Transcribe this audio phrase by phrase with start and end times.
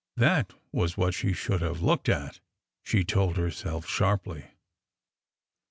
[0.17, 2.39] That was what she should have looked at,
[2.81, 4.45] she told herself sharply.